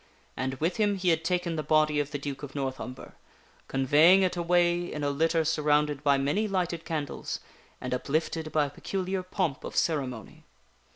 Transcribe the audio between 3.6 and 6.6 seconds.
conveying it away in a litter surrounded by many